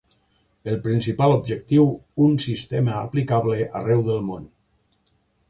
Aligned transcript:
El 0.71 0.77
principal 0.85 1.33
objectiu: 1.35 1.91
un 2.29 2.33
sistema 2.45 2.97
aplicable 3.03 3.61
arreu 3.83 4.03
del 4.11 4.27
món. 4.33 4.51